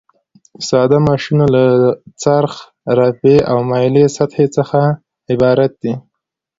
[0.67, 1.65] ساده ماشینونه له
[2.21, 2.53] څرخ،
[2.97, 4.81] رافعې او مایلې سطحې څخه
[5.31, 5.93] عبارت دي.